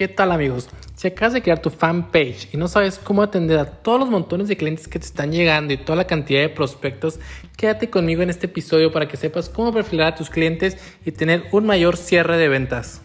[0.00, 0.66] ¿Qué tal amigos?
[0.96, 4.48] Si acabas de crear tu fanpage y no sabes cómo atender a todos los montones
[4.48, 7.20] de clientes que te están llegando y toda la cantidad de prospectos,
[7.54, 11.44] quédate conmigo en este episodio para que sepas cómo perfilar a tus clientes y tener
[11.52, 13.02] un mayor cierre de ventas.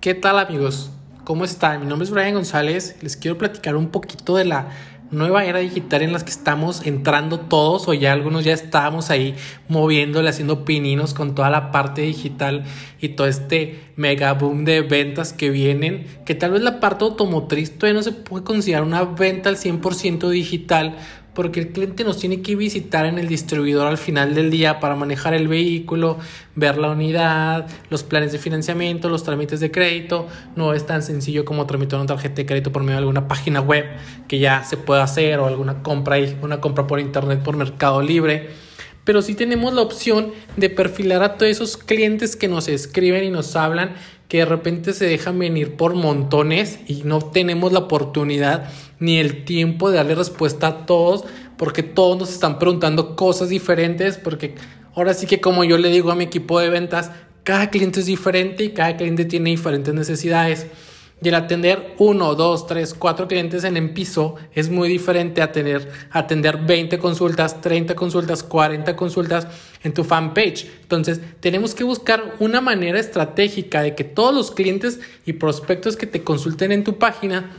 [0.00, 0.90] ¿Qué tal amigos?
[1.24, 1.80] ¿Cómo están?
[1.80, 2.96] Mi nombre es Brian González.
[3.02, 4.70] Les quiero platicar un poquito de la
[5.10, 9.34] nueva era digital en la que estamos entrando todos o ya algunos ya estábamos ahí
[9.68, 12.64] moviéndole, haciendo pininos con toda la parte digital
[13.00, 17.78] y todo este mega boom de ventas que vienen, que tal vez la parte automotriz
[17.78, 20.96] todavía no se puede considerar una venta al 100% digital,
[21.38, 24.96] porque el cliente nos tiene que visitar en el distribuidor al final del día para
[24.96, 26.18] manejar el vehículo,
[26.56, 30.26] ver la unidad, los planes de financiamiento, los trámites de crédito.
[30.56, 33.60] No es tan sencillo como tramitar una tarjeta de crédito por medio de alguna página
[33.60, 33.84] web
[34.26, 38.67] que ya se puede hacer o alguna compra, una compra por internet por Mercado Libre
[39.08, 43.30] pero sí tenemos la opción de perfilar a todos esos clientes que nos escriben y
[43.30, 43.94] nos hablan,
[44.28, 49.46] que de repente se dejan venir por montones y no tenemos la oportunidad ni el
[49.46, 51.24] tiempo de darle respuesta a todos,
[51.56, 54.56] porque todos nos están preguntando cosas diferentes, porque
[54.94, 57.10] ahora sí que como yo le digo a mi equipo de ventas,
[57.44, 60.66] cada cliente es diferente y cada cliente tiene diferentes necesidades.
[61.20, 65.50] Y el atender uno, dos, tres, cuatro clientes en el piso es muy diferente a
[65.50, 69.48] tener, atender 20 consultas, 30 consultas, 40 consultas
[69.82, 70.68] en tu fanpage.
[70.82, 76.06] Entonces, tenemos que buscar una manera estratégica de que todos los clientes y prospectos que
[76.06, 77.50] te consulten en tu página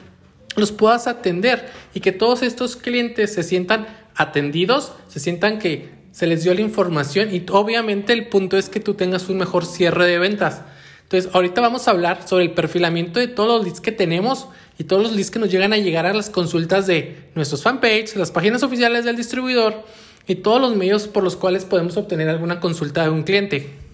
[0.55, 6.27] los puedas atender y que todos estos clientes se sientan atendidos, se sientan que se
[6.27, 10.07] les dio la información y obviamente el punto es que tú tengas un mejor cierre
[10.07, 10.61] de ventas.
[11.09, 14.83] Entonces, ahorita vamos a hablar sobre el perfilamiento de todos los leads que tenemos y
[14.83, 18.29] todos los leads que nos llegan a llegar a las consultas de nuestros fanpages, las
[18.29, 19.85] páginas oficiales del distribuidor
[20.27, 23.88] y todos los medios por los cuales podemos obtener alguna consulta de un cliente.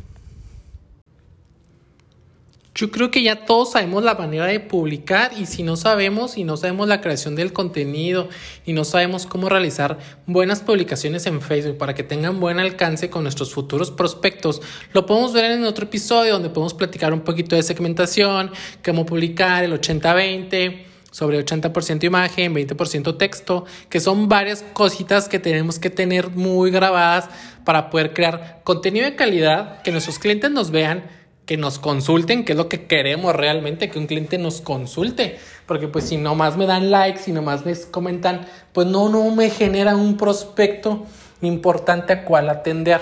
[2.78, 6.44] Yo creo que ya todos sabemos la manera de publicar y si no sabemos y
[6.44, 8.28] no sabemos la creación del contenido
[8.66, 13.24] y no sabemos cómo realizar buenas publicaciones en Facebook para que tengan buen alcance con
[13.24, 17.64] nuestros futuros prospectos, lo podemos ver en otro episodio donde podemos platicar un poquito de
[17.64, 18.52] segmentación,
[18.84, 25.80] cómo publicar el 80-20 sobre 80% imagen, 20% texto, que son varias cositas que tenemos
[25.80, 27.30] que tener muy grabadas
[27.64, 32.54] para poder crear contenido de calidad, que nuestros clientes nos vean que nos consulten, que
[32.54, 35.38] es lo que queremos realmente, que un cliente nos consulte.
[35.66, 39.50] Porque pues si nomás me dan likes, si nomás me comentan, pues no, no me
[39.50, 41.06] genera un prospecto
[41.42, 43.02] importante a cual atender.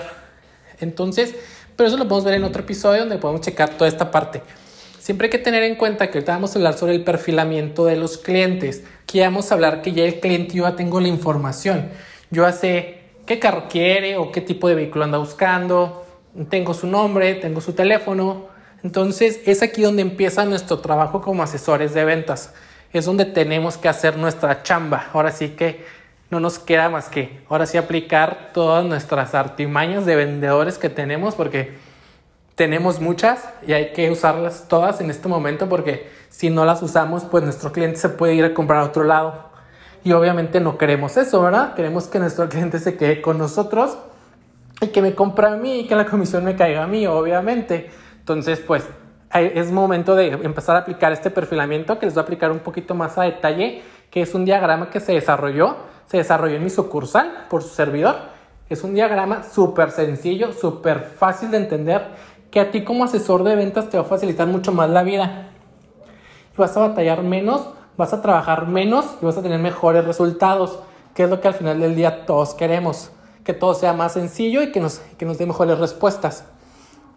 [0.80, 1.34] Entonces,
[1.76, 4.42] pero eso lo podemos ver en otro episodio donde podemos checar toda esta parte.
[4.98, 7.96] Siempre hay que tener en cuenta que ahorita vamos a hablar sobre el perfilamiento de
[7.96, 8.84] los clientes.
[9.14, 11.88] Vamos a hablar que ya el cliente ya tengo la información.
[12.30, 16.03] Yo ya sé qué carro quiere o qué tipo de vehículo anda buscando,
[16.48, 18.46] tengo su nombre, tengo su teléfono.
[18.82, 22.52] Entonces es aquí donde empieza nuestro trabajo como asesores de ventas.
[22.92, 25.06] Es donde tenemos que hacer nuestra chamba.
[25.12, 25.84] Ahora sí que
[26.30, 31.34] no nos queda más que ahora sí aplicar todas nuestras artimañas de vendedores que tenemos
[31.34, 31.74] porque
[32.56, 37.24] tenemos muchas y hay que usarlas todas en este momento porque si no las usamos
[37.24, 39.50] pues nuestro cliente se puede ir a comprar a otro lado.
[40.02, 41.74] Y obviamente no queremos eso, ¿verdad?
[41.74, 43.96] Queremos que nuestro cliente se quede con nosotros
[44.80, 47.90] y que me compra a mí y que la comisión me caiga a mí, obviamente.
[48.18, 48.88] Entonces, pues
[49.32, 52.94] es momento de empezar a aplicar este perfilamiento que les voy a aplicar un poquito
[52.94, 55.76] más a detalle, que es un diagrama que se desarrolló,
[56.06, 58.16] se desarrolló en mi sucursal por su servidor.
[58.68, 62.06] Es un diagrama súper sencillo, súper fácil de entender,
[62.50, 65.48] que a ti como asesor de ventas te va a facilitar mucho más la vida.
[66.56, 70.78] Vas a batallar menos, vas a trabajar menos y vas a tener mejores resultados,
[71.14, 73.10] que es lo que al final del día todos queremos
[73.44, 76.44] que todo sea más sencillo y que nos, que nos dé mejores respuestas.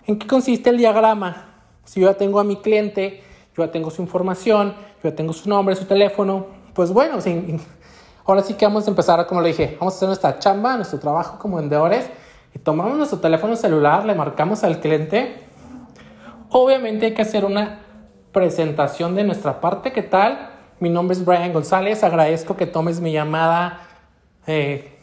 [0.06, 1.46] ¿En qué consiste el diagrama?
[1.86, 3.24] Si yo ya tengo a mi cliente,
[3.56, 7.18] yo ya tengo su información, yo ya tengo su nombre, su teléfono, pues bueno,
[8.26, 11.00] ahora sí que vamos a empezar, como le dije, vamos a hacer nuestra chamba, nuestro
[11.00, 12.10] trabajo como vendedores
[12.54, 15.44] y tomamos nuestro teléfono celular, le marcamos al cliente.
[16.50, 17.80] Obviamente hay que hacer una
[18.32, 20.52] presentación de nuestra parte, ¿qué tal?
[20.80, 23.82] Mi nombre es Brian González, agradezco que tomes mi llamada.
[24.46, 24.97] Eh,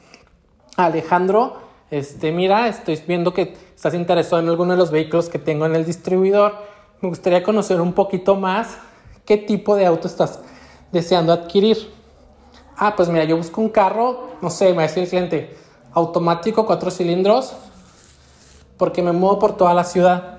[0.76, 1.56] Alejandro,
[1.90, 5.76] este, mira, estoy viendo que estás interesado en alguno de los vehículos que tengo en
[5.76, 6.54] el distribuidor.
[7.00, 8.78] Me gustaría conocer un poquito más
[9.24, 10.40] qué tipo de auto estás
[10.90, 11.92] deseando adquirir.
[12.76, 15.56] Ah, pues mira, yo busco un carro, no sé, me va a decir el cliente,
[15.92, 17.54] automático, cuatro cilindros,
[18.76, 20.38] porque me muevo por toda la ciudad.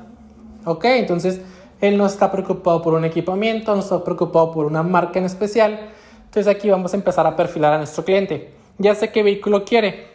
[0.66, 1.40] Ok, entonces
[1.80, 5.92] él no está preocupado por un equipamiento, no está preocupado por una marca en especial.
[6.26, 8.54] Entonces aquí vamos a empezar a perfilar a nuestro cliente.
[8.78, 10.15] Ya sé qué vehículo quiere,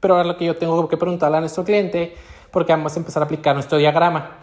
[0.00, 2.14] pero ahora lo que yo tengo que preguntarle a nuestro cliente,
[2.50, 4.38] porque vamos a empezar a aplicar nuestro diagrama.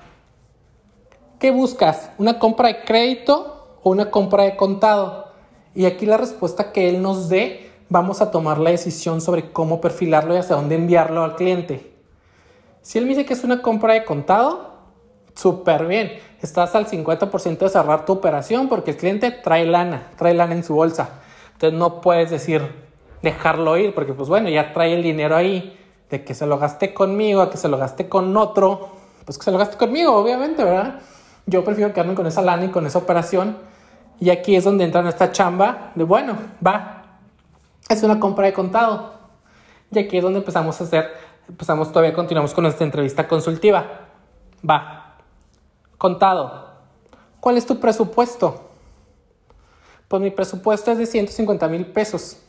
[1.39, 2.11] ¿Qué buscas?
[2.17, 5.27] ¿Una compra de crédito o una compra de contado?
[5.75, 9.81] Y aquí la respuesta que él nos dé, vamos a tomar la decisión sobre cómo
[9.81, 11.93] perfilarlo y hacia dónde enviarlo al cliente.
[12.81, 14.77] Si él me dice que es una compra de contado,
[15.35, 16.13] súper bien.
[16.41, 20.63] Estás al 50% de cerrar tu operación porque el cliente trae lana, trae lana en
[20.63, 21.19] su bolsa.
[21.53, 22.86] Entonces no puedes decir
[23.21, 25.73] dejarlo ir porque pues bueno, ya trae el dinero ahí.
[26.09, 28.91] De que se lo gaste conmigo, a que se lo gaste con otro,
[29.25, 31.01] pues que se lo gaste conmigo, obviamente, ¿verdad?
[31.45, 33.57] Yo prefiero quedarme con esa lana y con esa operación.
[34.17, 37.19] Y aquí es donde entra nuestra chamba de, bueno, va,
[37.89, 39.13] es una compra de contado.
[39.91, 41.11] Y aquí es donde empezamos a hacer,
[41.47, 43.85] empezamos todavía, continuamos con nuestra entrevista consultiva.
[44.67, 45.17] Va,
[45.97, 46.69] contado.
[47.41, 48.69] ¿Cuál es tu presupuesto?
[50.07, 52.41] Pues mi presupuesto es de 150 mil pesos.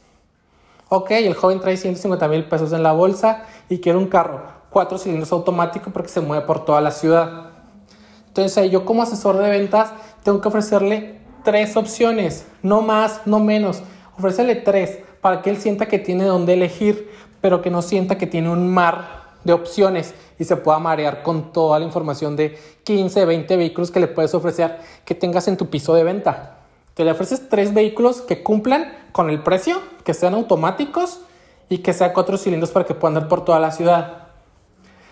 [0.91, 4.41] Ok, el joven trae 150 mil pesos en la bolsa y quiere un carro,
[4.71, 7.51] cuatro cilindros automático porque se mueve por toda la ciudad.
[8.29, 9.93] Entonces yo como asesor de ventas
[10.23, 13.83] tengo que ofrecerle tres opciones, no más, no menos.
[14.17, 17.11] Ofrecerle tres para que él sienta que tiene donde elegir,
[17.43, 21.53] pero que no sienta que tiene un mar de opciones y se pueda marear con
[21.53, 25.69] toda la información de 15, 20 vehículos que le puedes ofrecer que tengas en tu
[25.69, 26.58] piso de venta.
[26.99, 31.21] Te le ofreces tres vehículos que cumplan con el precio, que sean automáticos
[31.69, 34.25] y que sean cuatro cilindros para que puedan andar por toda la ciudad.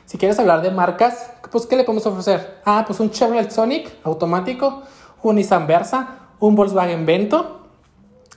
[0.05, 2.59] Si quieres hablar de marcas, pues ¿qué le podemos ofrecer?
[2.65, 4.83] Ah, pues un Chevrolet Sonic automático,
[5.23, 6.09] un Nissan Versa,
[6.41, 7.61] un Volkswagen Vento,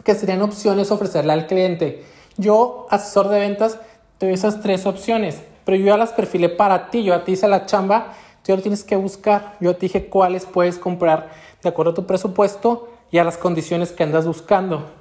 [0.03, 2.05] que serían opciones ofrecerle al cliente.
[2.37, 3.79] Yo, asesor de ventas,
[4.19, 7.31] te doy esas tres opciones, pero yo ya las perfilé para ti, yo a ti
[7.31, 8.13] hice la chamba,
[8.43, 11.31] tú lo tienes que buscar, yo te dije cuáles puedes comprar
[11.63, 14.91] de acuerdo a tu presupuesto y a las condiciones que andas buscando.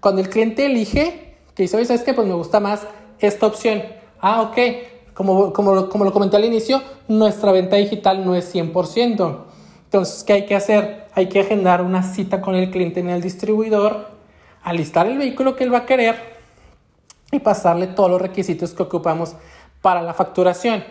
[0.00, 2.14] Cuando el cliente elige, que dice, oye, ¿sabes qué?
[2.14, 2.86] Pues me gusta más
[3.18, 3.82] esta opción.
[4.20, 4.58] Ah, ok.
[5.14, 9.44] Como, como, como lo comenté al inicio, nuestra venta digital no es 100%.
[9.84, 11.08] Entonces, ¿qué hay que hacer?
[11.14, 14.08] Hay que agendar una cita con el cliente en el distribuidor,
[14.62, 16.16] alistar el vehículo que él va a querer
[17.32, 19.34] y pasarle todos los requisitos que ocupamos
[19.82, 20.84] para la facturación.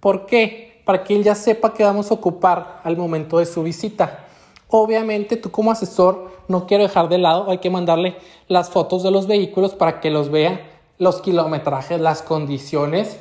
[0.00, 0.80] ¿Por qué?
[0.84, 4.25] Para que él ya sepa qué vamos a ocupar al momento de su visita.
[4.68, 8.16] Obviamente tú como asesor no quiero dejar de lado, hay que mandarle
[8.48, 10.60] las fotos de los vehículos para que los vea,
[10.98, 13.18] los kilometrajes, las condiciones.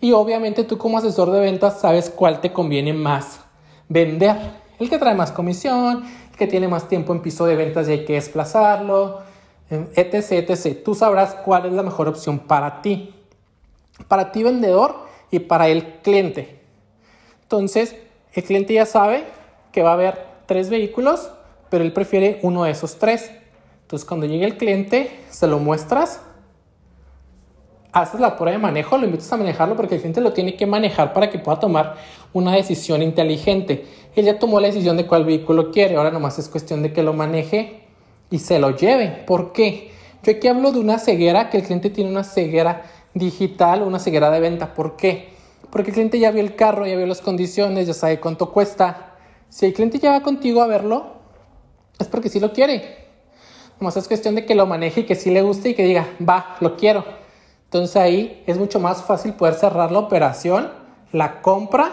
[0.00, 3.40] Y obviamente tú como asesor de ventas sabes cuál te conviene más
[3.88, 4.36] vender.
[4.78, 7.92] El que trae más comisión, el que tiene más tiempo en piso de ventas y
[7.92, 9.20] hay que desplazarlo,
[9.70, 10.82] etc, etc.
[10.84, 13.14] Tú sabrás cuál es la mejor opción para ti.
[14.08, 16.60] Para ti vendedor y para el cliente.
[17.42, 17.94] Entonces,
[18.34, 19.24] el cliente ya sabe
[19.70, 21.30] que va a haber tres vehículos,
[21.70, 23.30] pero él prefiere uno de esos tres.
[23.82, 26.20] Entonces cuando llegue el cliente, se lo muestras,
[27.92, 30.66] haces la prueba de manejo, lo invitas a manejarlo porque el cliente lo tiene que
[30.66, 31.96] manejar para que pueda tomar
[32.32, 33.86] una decisión inteligente.
[34.16, 37.02] Él ya tomó la decisión de cuál vehículo quiere, ahora nomás es cuestión de que
[37.02, 37.82] lo maneje
[38.30, 39.24] y se lo lleve.
[39.26, 39.90] ¿Por qué?
[40.22, 44.30] Yo aquí hablo de una ceguera, que el cliente tiene una ceguera digital, una ceguera
[44.30, 44.72] de venta.
[44.72, 45.30] ¿Por qué?
[45.70, 49.11] Porque el cliente ya vio el carro, ya vio las condiciones, ya sabe cuánto cuesta,
[49.52, 51.12] si el cliente ya va contigo a verlo,
[51.98, 52.96] es porque sí lo quiere.
[53.78, 56.08] Nomás es cuestión de que lo maneje y que sí le guste y que diga,
[56.26, 57.04] va, lo quiero.
[57.64, 60.72] Entonces ahí es mucho más fácil poder cerrar la operación,
[61.12, 61.92] la compra,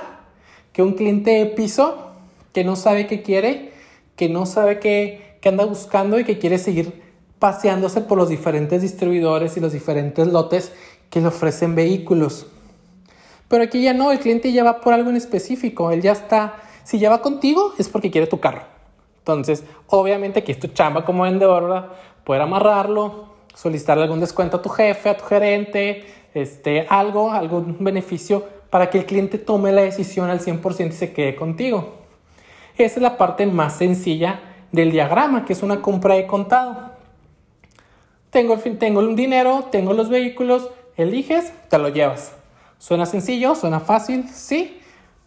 [0.72, 2.14] que un cliente de piso
[2.54, 3.74] que no sabe qué quiere,
[4.16, 7.04] que no sabe qué, qué anda buscando y que quiere seguir
[7.40, 10.72] paseándose por los diferentes distribuidores y los diferentes lotes
[11.10, 12.48] que le ofrecen vehículos.
[13.50, 16.69] Pero aquí ya no, el cliente ya va por algo en específico, él ya está
[16.90, 18.64] si ya va contigo es porque quiere tu carro.
[19.20, 21.92] Entonces, obviamente aquí es tu chamba como vendedor,
[22.24, 26.04] poder amarrarlo, solicitarle algún descuento a tu jefe, a tu gerente,
[26.34, 31.14] este, algo, algún beneficio para que el cliente tome la decisión al 100% y se
[31.14, 31.94] quede contigo.
[32.76, 34.40] Esa es la parte más sencilla
[34.72, 36.90] del diagrama, que es una compra de contado.
[38.32, 42.34] Tengo, tengo un dinero, tengo los vehículos, eliges, te lo llevas.
[42.80, 44.79] Suena sencillo, suena fácil, sí,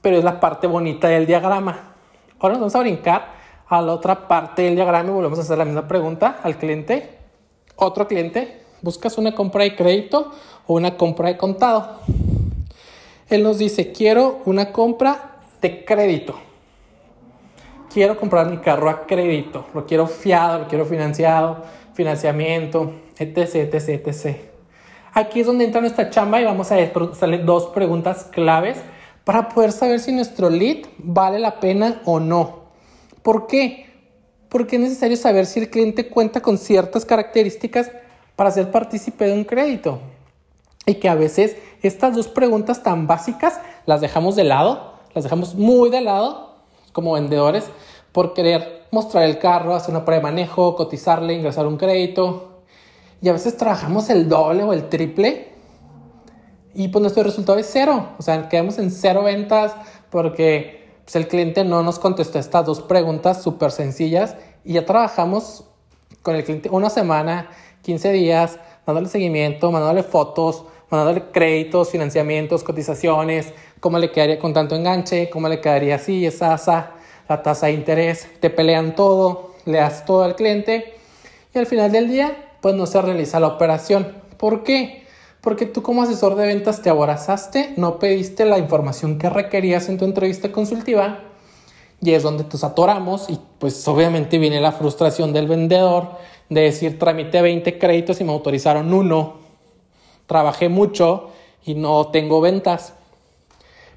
[0.03, 1.95] pero es la parte bonita del diagrama.
[2.39, 3.29] Ahora nos vamos a brincar
[3.69, 7.19] a la otra parte del diagrama y volvemos a hacer la misma pregunta al cliente.
[7.77, 10.33] Otro cliente, ¿buscas una compra de crédito
[10.67, 12.01] o una compra de contado?
[13.31, 16.35] Él nos dice, quiero una compra de crédito.
[17.93, 19.67] Quiero comprar mi carro a crédito.
[19.73, 21.63] Lo quiero fiado, lo quiero financiado,
[21.95, 24.37] financiamiento, etc, etc, etc.
[25.15, 28.83] Aquí es donde entra nuestra chamba y vamos a hacerle dos preguntas claves
[29.25, 32.63] para poder saber si nuestro lead vale la pena o no.
[33.23, 33.87] ¿Por qué?
[34.49, 37.91] Porque es necesario saber si el cliente cuenta con ciertas características
[38.37, 40.01] para ser partícipe de un crédito.
[40.85, 45.55] y que a veces estas dos preguntas tan básicas las dejamos de lado, las dejamos
[45.55, 46.57] muy de lado
[46.93, 47.65] como vendedores
[48.11, 52.63] por querer mostrar el carro, hacer una prueba de manejo, cotizarle, ingresar un crédito.
[53.21, 55.52] Y a veces trabajamos el doble o el triple
[56.75, 58.11] y pues nuestro resultado es cero.
[58.19, 59.75] O sea, quedamos en cero ventas
[60.11, 65.65] porque pues, el cliente no nos contestó estas dos preguntas súper sencillas y ya trabajamos
[66.23, 67.51] con el cliente una semana,
[67.83, 74.77] 15 días, dándole seguimiento, mandándole fotos, mandándole créditos, financiamientos, cotizaciones, cómo le quedaría con tanto
[74.77, 76.93] enganche, cómo le quedaría así, esa, esa,
[77.29, 80.95] la tasa de interés, te pelean todo, le das todo al cliente
[81.55, 84.17] y al final del día pues no se realiza la operación.
[84.37, 85.02] ¿Por qué?
[85.43, 89.99] Porque tú como asesor de ventas te aborazaste, no pediste la información que requerías en
[89.99, 91.21] tu entrevista consultiva
[92.01, 96.13] y es donde nos atoramos y pues obviamente viene la frustración del vendedor
[96.49, 99.43] de decir tramité 20 créditos y me autorizaron uno
[100.33, 101.29] trabajé mucho
[101.63, 102.95] y no tengo ventas.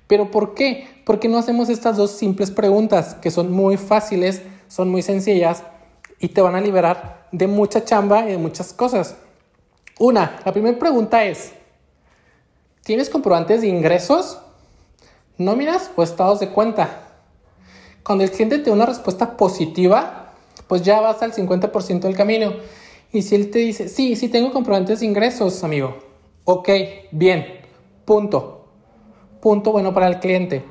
[0.07, 0.87] ¿Pero por qué?
[1.05, 5.63] Porque no hacemos estas dos simples preguntas que son muy fáciles, son muy sencillas
[6.19, 9.15] y te van a liberar de mucha chamba y de muchas cosas.
[9.99, 11.53] Una, la primera pregunta es,
[12.83, 14.39] ¿tienes comprobantes de ingresos,
[15.37, 17.01] nóminas o estados de cuenta?
[18.03, 20.33] Cuando el cliente te da una respuesta positiva,
[20.67, 22.53] pues ya vas al 50% del camino.
[23.11, 25.95] Y si él te dice, sí, sí tengo comprobantes de ingresos, amigo,
[26.47, 26.69] Ok,
[27.09, 27.43] bien,
[28.05, 28.67] punto.
[29.41, 30.63] Punto bueno para el cliente.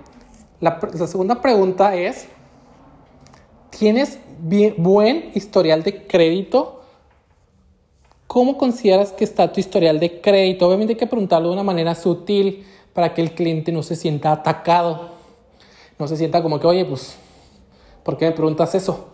[0.61, 0.79] La,
[1.09, 2.29] segunda pregunta es,
[3.71, 4.21] ¿tienes
[4.77, 6.84] buen historial de crédito?
[8.27, 10.67] ¿Cómo consideras que está tu historial de crédito?
[10.67, 14.33] Obviamente hay que preguntarlo de una manera sutil para que el cliente no se sienta
[14.33, 15.11] atacado.
[15.99, 17.17] No se sienta como que, oye, pues,
[18.03, 19.09] ¿por qué me preguntas eso?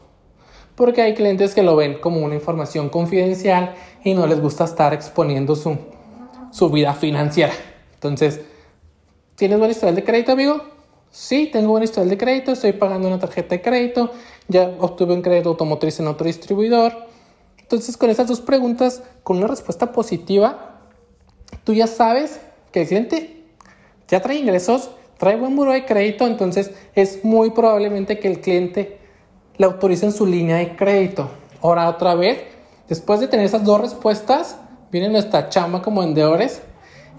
[0.75, 3.75] Porque hay clientes que lo ven como una información confidencial
[4.05, 5.77] y no les gusta estar exponiendo su,
[6.53, 7.53] su vida financiera.
[7.95, 8.41] Entonces,
[9.35, 10.63] ¿tienes buen historial de crédito, amigo?
[11.11, 14.13] Sí, tengo buen historial de crédito, estoy pagando una tarjeta de crédito,
[14.47, 17.10] ya obtuve un crédito automotriz en otro distribuidor.
[17.71, 20.81] Entonces, con esas dos preguntas, con una respuesta positiva,
[21.63, 22.41] tú ya sabes
[22.73, 23.45] que el cliente
[24.09, 28.99] ya trae ingresos, trae buen muro de crédito, entonces es muy probablemente que el cliente
[29.57, 31.31] le autorice en su línea de crédito.
[31.63, 32.43] Ahora, otra vez,
[32.89, 34.57] después de tener esas dos respuestas,
[34.91, 36.63] viene nuestra chamba como vendedores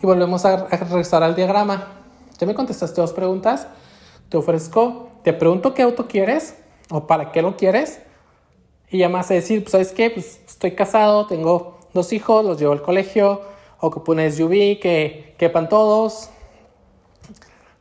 [0.03, 1.93] y volvemos a, regresar al diagrama.
[2.37, 3.67] Ya me contestaste dos preguntas.
[4.27, 6.55] Te ofrezco, te pregunto qué auto quieres
[6.89, 8.01] o para qué lo quieres.
[8.91, 10.09] Y ya más a decir, pues, ¿sabes qué?
[10.09, 13.41] Pues estoy casado, tengo dos hijos, los llevo al colegio,
[13.79, 16.29] ocupo una SUV que quepan todos,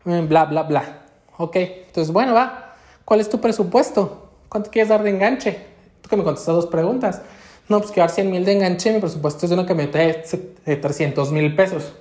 [0.05, 1.03] mm, bla, bla, bla.
[1.37, 2.77] Ok, entonces, bueno, va.
[3.05, 4.29] ¿Cuál es tu presupuesto?
[4.49, 5.59] ¿Cuánto quieres dar de enganche?
[6.01, 7.23] Tú que me contestas dos preguntas.
[7.69, 10.77] No, pues que dar 100 mil de enganche, mi presupuesto es de una camioneta de
[10.77, 11.93] 300 mil pesos.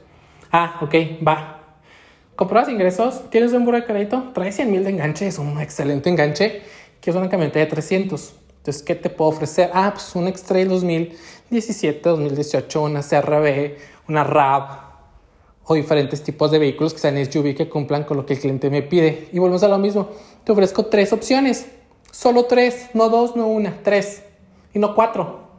[0.52, 0.96] Ah, ok,
[1.28, 1.60] va.
[2.36, 3.30] ¿Compruebas ingresos?
[3.30, 4.32] ¿Tienes un buro de crédito?
[4.34, 6.62] Trae 100 mil de enganche, es un excelente enganche,
[7.02, 8.39] que una camioneta de 300.
[8.60, 9.70] Entonces, ¿qué te puedo ofrecer?
[9.74, 13.76] Ah, pues un X-Trail 2017, 2018, una CRV,
[14.08, 14.90] una RAV
[15.66, 18.70] o diferentes tipos de vehículos que sean SUV que cumplan con lo que el cliente
[18.70, 19.30] me pide.
[19.32, 20.10] Y volvemos a lo mismo.
[20.44, 21.68] Te ofrezco tres opciones.
[22.12, 24.24] Solo tres, no dos, no una, tres.
[24.74, 25.50] Y no cuatro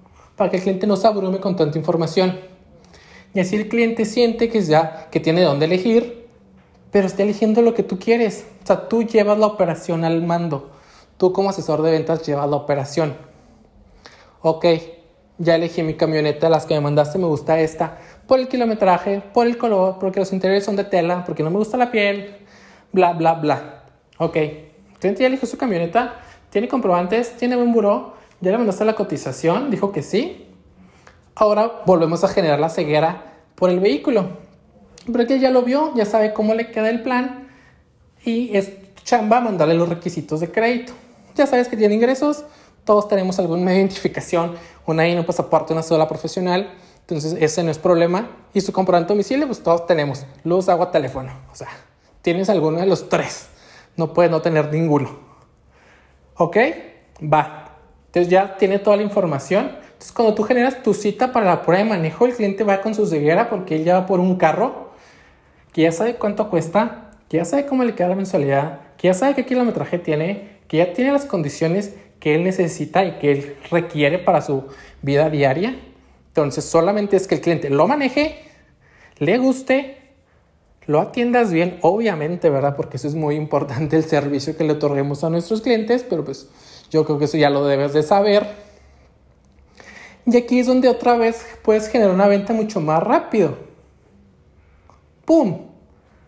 [0.41, 2.41] para que el cliente no se abrume con tanta información.
[3.35, 6.27] Y así el cliente siente que ya que tiene dónde elegir,
[6.91, 8.47] pero está eligiendo lo que tú quieres.
[8.65, 10.71] O sea, tú llevas la operación al mando.
[11.21, 13.15] Tú como asesor de ventas llevas la operación.
[14.41, 14.65] Ok,
[15.37, 19.47] ya elegí mi camioneta, las que me mandaste me gusta esta, por el kilometraje, por
[19.47, 22.39] el color, porque los interiores son de tela, porque no me gusta la piel,
[22.91, 23.83] bla, bla, bla.
[24.17, 24.33] Ok,
[24.99, 26.15] cliente ya eligió su camioneta,
[26.49, 30.47] tiene comprobantes, tiene buen buró, ya le mandaste la cotización, dijo que sí.
[31.35, 34.39] Ahora volvemos a generar la ceguera por el vehículo.
[35.05, 37.51] Pero que ya lo vio, ya sabe cómo le queda el plan
[38.25, 38.73] y es
[39.05, 40.95] chamba mandarle los requisitos de crédito.
[41.35, 42.45] Ya sabes que tiene ingresos,
[42.85, 43.45] todos tenemos de
[43.75, 44.55] identificación,
[44.87, 48.31] una INE, un pasaporte, una sola profesional, entonces ese no es problema.
[48.55, 51.33] Y su comprobante domicilio, pues todos tenemos luz, agua, teléfono.
[51.53, 51.69] O sea,
[52.23, 53.49] tienes alguno de los tres,
[53.97, 55.19] no puedes no tener ninguno.
[56.37, 56.57] ¿Ok?
[57.23, 57.77] Va.
[58.07, 59.67] Entonces ya tiene toda la información.
[59.83, 62.95] Entonces cuando tú generas tu cita para la prueba de manejo, el cliente va con
[62.95, 64.91] su ceguera porque él ya va por un carro
[65.73, 69.15] que ya sabe cuánto cuesta, que ya sabe cómo le queda la mensualidad, que ya
[69.15, 73.57] sabe qué kilometraje tiene, que ya tiene las condiciones que él necesita y que él
[73.73, 74.67] requiere para su
[75.03, 75.77] vida diaria.
[76.29, 78.39] Entonces solamente es que el cliente lo maneje,
[79.19, 79.99] le guste,
[80.87, 82.77] lo atiendas bien, obviamente, ¿verdad?
[82.77, 86.49] Porque eso es muy importante el servicio que le otorguemos a nuestros clientes, pero pues
[86.89, 88.47] yo creo que eso ya lo debes de saber.
[90.25, 93.59] Y aquí es donde otra vez puedes generar una venta mucho más rápido.
[95.25, 95.67] ¡pum!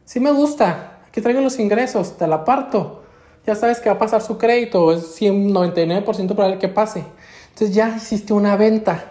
[0.04, 3.01] Sí me gusta, aquí traigo los ingresos, te la parto.
[3.46, 7.04] Ya sabes que va a pasar su crédito, es 99% probable que pase.
[7.48, 9.10] Entonces ya hiciste una venta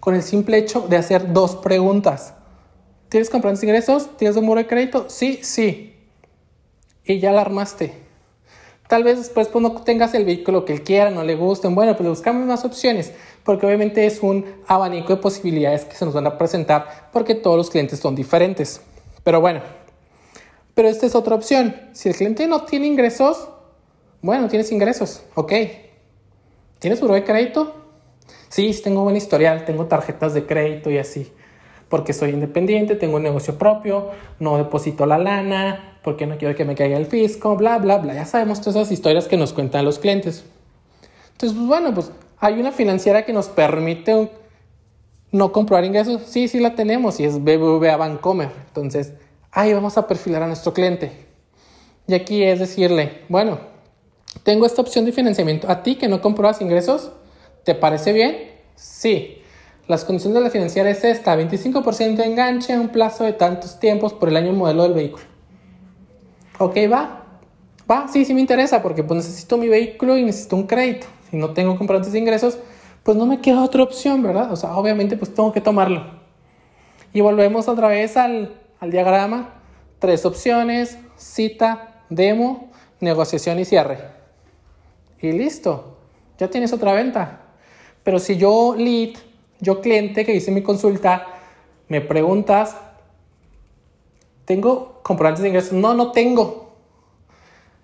[0.00, 2.34] con el simple hecho de hacer dos preguntas.
[3.08, 4.16] ¿Tienes comprantes ingresos?
[4.16, 5.06] ¿Tienes un muro de crédito?
[5.08, 5.94] Sí, sí.
[7.04, 8.08] Y ya la armaste.
[8.88, 11.74] Tal vez después pues, no tengas el vehículo que él quiera, no le gusten.
[11.74, 13.12] Bueno, pues buscamos más opciones,
[13.44, 17.58] porque obviamente es un abanico de posibilidades que se nos van a presentar, porque todos
[17.58, 18.80] los clientes son diferentes.
[19.24, 19.60] Pero bueno,
[20.74, 21.76] pero esta es otra opción.
[21.92, 23.48] Si el cliente no tiene ingresos,
[24.20, 25.52] bueno, tienes ingresos, ok.
[26.78, 27.74] ¿Tienes buro de crédito?
[28.48, 31.32] Sí, tengo buen historial, tengo tarjetas de crédito y así.
[31.88, 36.64] Porque soy independiente, tengo un negocio propio, no deposito la lana, porque no quiero que
[36.64, 38.14] me caiga el fisco, bla, bla, bla.
[38.14, 40.44] Ya sabemos todas esas historias que nos cuentan los clientes.
[41.32, 44.30] Entonces, pues bueno, pues hay una financiera que nos permite
[45.30, 46.22] no comprar ingresos.
[46.26, 48.50] Sí, sí la tenemos y es BBVA Bancomer.
[48.66, 49.12] Entonces,
[49.50, 51.12] ahí vamos a perfilar a nuestro cliente.
[52.06, 53.58] Y aquí es decirle, bueno,
[54.42, 55.70] tengo esta opción de financiamiento.
[55.70, 57.12] A ti que no compras ingresos,
[57.64, 58.52] ¿te parece bien?
[58.76, 59.42] Sí.
[59.86, 63.80] Las condiciones de la financiera es esta, 25% de enganche a un plazo de tantos
[63.80, 65.24] tiempos por el año modelo del vehículo.
[66.58, 67.24] Ok, va.
[67.90, 71.06] Va, sí, sí me interesa porque pues necesito mi vehículo y necesito un crédito.
[71.30, 72.58] Si no tengo comprantes de ingresos,
[73.02, 74.52] pues no me queda otra opción, ¿verdad?
[74.52, 76.04] O sea, obviamente pues tengo que tomarlo.
[77.14, 79.54] Y volvemos otra vez al, al diagrama.
[79.98, 82.70] Tres opciones, cita, demo,
[83.00, 84.17] negociación y cierre.
[85.20, 85.96] Y listo,
[86.38, 87.40] ya tienes otra venta.
[88.04, 89.16] Pero si yo lead,
[89.60, 91.26] yo cliente que hice mi consulta,
[91.88, 92.76] me preguntas,
[94.44, 95.72] ¿tengo comprobantes de ingresos?
[95.72, 96.76] No, no tengo.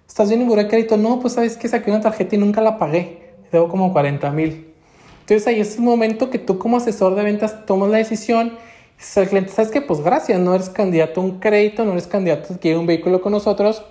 [0.06, 0.96] ¿Estás bien en buró de crédito?
[0.96, 3.34] No, pues sabes que saqué una tarjeta y nunca la pagué.
[3.50, 4.72] Debo como 40 mil.
[5.20, 8.56] Entonces ahí es el momento que tú como asesor de ventas tomas la decisión.
[8.96, 12.06] Si el cliente, sabes que pues gracias, no eres candidato a un crédito, no eres
[12.06, 13.84] candidato a adquirir un vehículo con nosotros.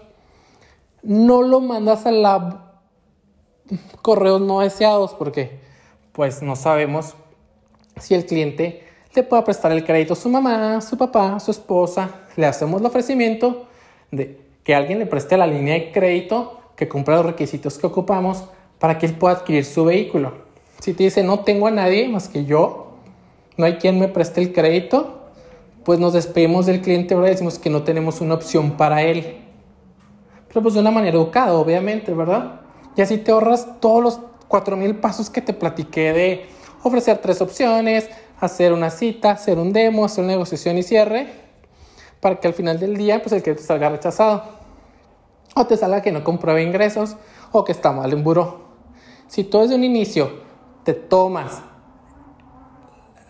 [1.02, 2.73] No lo mandas a la
[4.02, 5.60] correos no deseados porque
[6.12, 7.16] pues no sabemos
[8.00, 8.84] si el cliente
[9.16, 12.10] le pueda prestar el crédito a su mamá, su papá, su esposa.
[12.36, 13.68] Le hacemos el ofrecimiento
[14.12, 18.46] de que alguien le preste la línea de crédito que cumpla los requisitos que ocupamos
[18.80, 20.34] para que él pueda adquirir su vehículo.
[20.80, 22.98] Si te dice no tengo a nadie más que yo,
[23.56, 25.20] no hay quien me preste el crédito,
[25.84, 27.32] pues nos despedimos del cliente, ¿verdad?
[27.32, 29.38] Decimos que no tenemos una opción para él.
[30.48, 32.62] Pero pues de una manera educada, obviamente, ¿verdad?
[32.96, 36.50] Y así te ahorras todos los 4.000 pasos que te platiqué de
[36.84, 41.28] ofrecer tres opciones, hacer una cita, hacer un demo, hacer una negociación y cierre,
[42.20, 44.44] para que al final del día pues el que te salga rechazado.
[45.56, 47.16] O te salga que no compruebe ingresos
[47.52, 48.64] o que está mal en buró.
[49.28, 50.42] Si tú desde un inicio
[50.84, 51.62] te tomas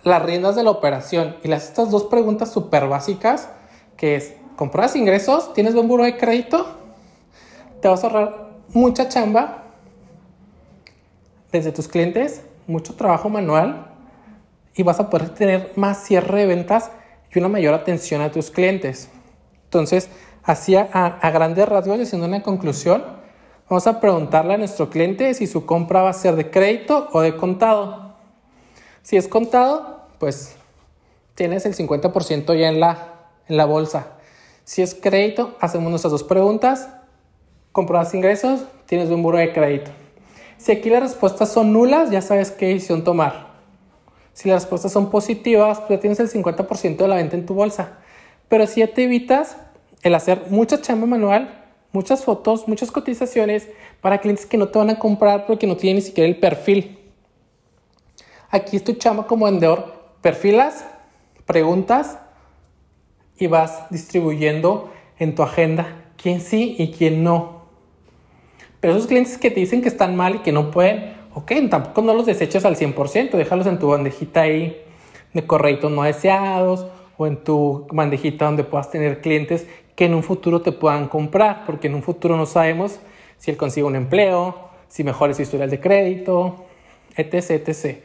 [0.04, 3.50] las riendas de la operación y las estas dos preguntas súper básicas,
[3.96, 5.54] que es, ¿compruebas ingresos?
[5.54, 6.66] ¿Tienes buen buro de crédito?
[7.82, 8.43] Te vas a ahorrar
[8.74, 9.64] mucha chamba
[11.52, 13.88] desde tus clientes, mucho trabajo manual
[14.76, 16.92] y vas a poder tener más cierre de ventas
[17.34, 19.10] y una mayor atención a tus clientes.
[19.66, 20.10] Entonces,
[20.44, 23.04] así a, grandes rasgos, haciendo una conclusión,
[23.70, 27.22] vamos a preguntarle a nuestro cliente si su compra va a ser de crédito o
[27.22, 28.14] de contado.
[29.02, 30.56] Si es contado, pues
[31.36, 33.14] tienes el 50% ya en la,
[33.48, 34.14] en la bolsa.
[34.64, 36.88] Si es crédito, hacemos nuestras dos preguntas.
[37.74, 38.66] ¿Compras ingresos?
[38.86, 39.90] Tienes un buro de crédito.
[40.58, 43.48] Si aquí las respuestas son nulas, ya sabes qué decisión tomar.
[44.34, 47.56] Si las respuestas son positivas, pues ya tienes el 50% de la venta en tu
[47.56, 47.98] bolsa.
[48.48, 49.58] Pero si ya te evitas
[50.04, 53.68] el hacer mucha chamba manual, muchas fotos, muchas cotizaciones
[54.02, 57.00] para clientes que no te van a comprar porque no tienen ni siquiera el perfil.
[58.52, 60.12] Aquí es tu chamba como vendedor.
[60.22, 60.86] Perfilas,
[61.48, 62.20] preguntas
[63.40, 67.53] y vas distribuyendo en tu agenda quién sí y quién no.
[68.84, 72.02] Pero esos clientes que te dicen que están mal y que no pueden, ok, tampoco
[72.02, 74.76] no los deseches al 100%, déjalos en tu bandejita ahí
[75.34, 80.22] de correitos no deseados o en tu bandejita donde puedas tener clientes que en un
[80.22, 83.00] futuro te puedan comprar, porque en un futuro no sabemos
[83.38, 86.66] si él consigue un empleo, si mejora su historial de crédito,
[87.16, 88.00] etc, etc.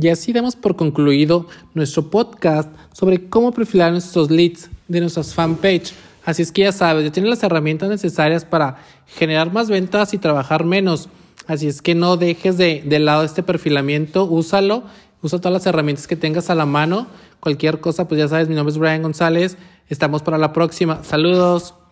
[0.00, 5.92] Y así damos por concluido nuestro podcast sobre cómo perfilar nuestros leads de nuestras fanpage.
[6.24, 10.18] Así es que ya sabes, ya tienes las herramientas necesarias para generar más ventas y
[10.18, 11.08] trabajar menos.
[11.46, 14.84] Así es que no dejes de, de lado este perfilamiento, úsalo,
[15.22, 17.06] usa todas las herramientas que tengas a la mano.
[17.40, 19.56] Cualquier cosa, pues ya sabes, mi nombre es Brian González.
[19.88, 21.04] Estamos para la próxima.
[21.04, 21.85] Saludos.